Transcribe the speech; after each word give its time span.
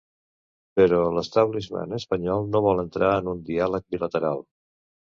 Però 0.79 1.01
l’establishment 1.17 1.95
espanyol 1.99 2.51
no 2.57 2.65
vol 2.71 2.85
entrar 2.87 3.13
en 3.21 3.33
un 3.37 3.47
diàleg 3.55 3.89
bilateral. 3.97 4.47